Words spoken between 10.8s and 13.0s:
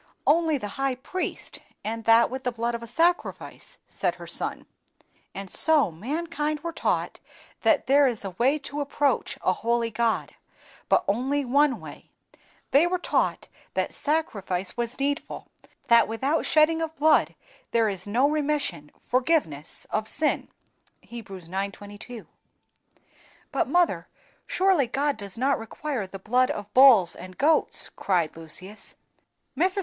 but only one way; they were